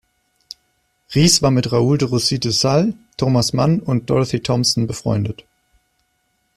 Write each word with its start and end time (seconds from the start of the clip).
Riess 1.13 1.43
war 1.43 1.51
mit 1.51 1.71
Raoul 1.71 1.99
de 1.99 2.07
Roussy 2.07 2.39
de 2.39 2.49
Sales, 2.49 2.95
Thomas 3.17 3.53
Mann 3.53 3.79
und 3.81 4.09
Dorothy 4.09 4.39
Thompson 4.41 4.87
befreundet. 4.87 5.45